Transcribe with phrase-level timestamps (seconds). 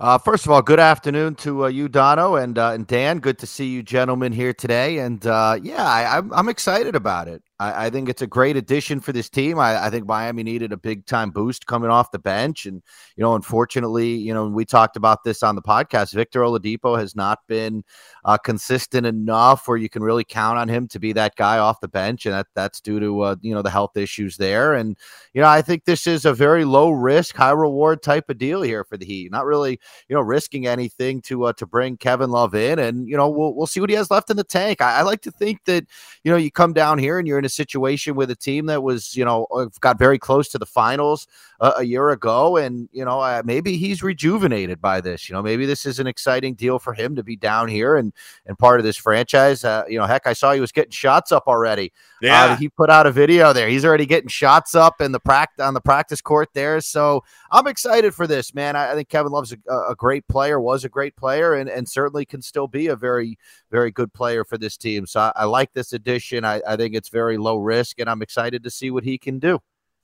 [0.00, 3.20] Uh, first of all, good afternoon to uh, you, Dono, and uh, and Dan.
[3.20, 5.00] Good to see you, gentlemen, here today.
[5.00, 7.42] And uh, yeah, I, I'm I'm excited about it.
[7.60, 9.58] I, I, think it's a great addition for this team.
[9.58, 12.82] I, I, think Miami needed a big time boost coming off the bench, and
[13.16, 16.14] you know, unfortunately, you know, we talked about this on the podcast.
[16.14, 17.84] Victor Oladipo has not been
[18.24, 21.80] uh, consistent enough where you can really count on him to be that guy off
[21.80, 24.72] the bench, and that that's due to uh, you know the health issues there.
[24.74, 24.96] And
[25.34, 28.62] you know, I think this is a very low risk, high reward type of deal
[28.62, 29.30] here for the Heat.
[29.30, 33.18] Not really, you know, risking anything to uh, to bring Kevin Love in, and you
[33.18, 34.80] know, we'll we'll see what he has left in the tank.
[34.80, 35.84] I, I like to think that
[36.24, 38.82] you know you come down here and you're in a situation with a team that
[38.82, 41.26] was, you know, uh, got very close to the finals
[41.60, 45.28] uh, a year ago, and you know, uh, maybe he's rejuvenated by this.
[45.28, 48.12] You know, maybe this is an exciting deal for him to be down here and
[48.46, 49.62] and part of this franchise.
[49.62, 51.92] Uh, you know, heck, I saw he was getting shots up already.
[52.22, 53.68] Uh, yeah, he put out a video there.
[53.68, 56.80] He's already getting shots up in the practice on the practice court there.
[56.80, 58.74] So I'm excited for this, man.
[58.74, 61.86] I, I think Kevin Love's a, a great player, was a great player, and and
[61.86, 63.38] certainly can still be a very
[63.70, 65.06] very good player for this team.
[65.06, 66.44] So I, I like this addition.
[66.44, 69.38] I, I think it's very low risk, and I'm excited to see what he can
[69.38, 69.60] do.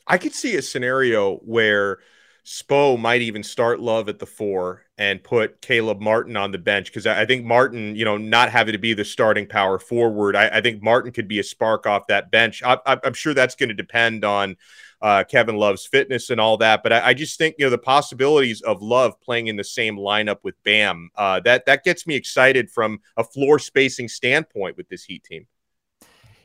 [0.06, 1.98] I could see a scenario where
[2.46, 6.86] Spo might even start Love at the four and put Caleb Martin on the bench
[6.86, 10.48] because I think Martin, you know, not having to be the starting power forward, I,
[10.48, 12.62] I think Martin could be a spark off that bench.
[12.64, 14.56] I, am sure that's going to depend on
[15.02, 17.78] uh, Kevin Love's fitness and all that, but I, I, just think you know the
[17.78, 22.14] possibilities of Love playing in the same lineup with Bam uh, that that gets me
[22.14, 25.46] excited from a floor spacing standpoint with this Heat team.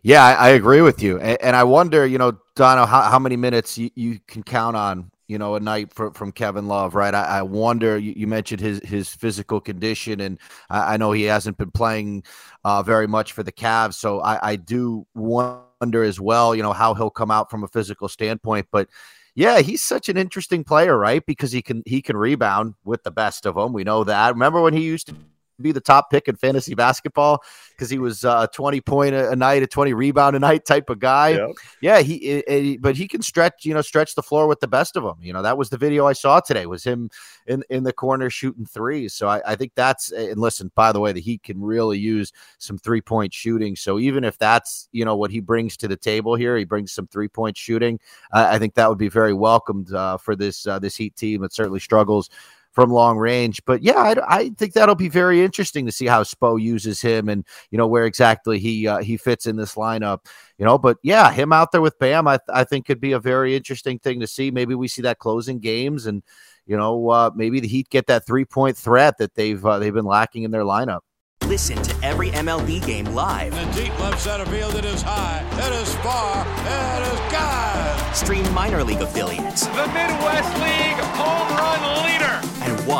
[0.04, 3.20] Yeah, I, I agree with you, and, and, I wonder, you know, Dono, how, how
[3.20, 6.96] many minutes you, you can count on, you know, a night for, from Kevin Love,
[6.96, 7.14] right?
[7.14, 8.00] I, I wonder.
[8.00, 10.40] You, you, mentioned his his physical condition, and
[10.72, 12.24] I, I know he hasn't been playing
[12.64, 16.74] uh, very much for the Cavs, so I, I do wonder as well, you know,
[16.74, 18.90] how he'll come out from a physical standpoint, but
[19.36, 21.24] yeah, he's such an interesting player, right?
[21.26, 23.72] Because he can he can rebound with the best of them.
[23.72, 24.34] We know that.
[24.34, 25.16] Remember when he used to
[25.62, 29.36] be the top pick in fantasy basketball because he was uh, a 20 point a,
[29.36, 31.30] night, a 20 rebound a night type of guy.
[31.30, 31.50] Yep.
[31.81, 34.68] Yeah, he, it, it, but he can stretch, you know, stretch the floor with the
[34.68, 35.18] best of them.
[35.22, 37.09] You know, that was the video I saw today was him
[37.47, 39.13] in, in the corner shooting threes.
[39.13, 42.31] So I, I think that's, and listen, by the way, the Heat can really use
[42.57, 43.75] some three point shooting.
[43.75, 46.91] So even if that's, you know, what he brings to the table here, he brings
[46.91, 48.00] some three point shooting.
[48.31, 51.41] Uh, I think that would be very welcomed uh, for this, uh, this Heat team
[51.41, 52.30] that certainly struggles
[52.72, 53.62] from long range.
[53.66, 57.30] But yeah, I, I, think that'll be very interesting to see how Spo uses him
[57.30, 60.26] and you know where exactly he uh, he fits in this lineup.
[60.58, 63.20] You know, but yeah, him out there with Bam, I, I think could be a
[63.20, 64.52] very interesting thing to see.
[64.52, 66.24] Maybe we see that closing games, and
[66.66, 69.94] you know, uh, maybe the Heat get that three point threat that they've uh, they've
[69.94, 71.00] been lacking in their lineup.
[71.48, 73.54] Listen to every MLB game live.
[73.54, 78.14] In the deep left center field, it is high, it is far, it is gone.
[78.14, 79.66] Stream minor league affiliates.
[79.68, 82.21] The Midwest League home run leader.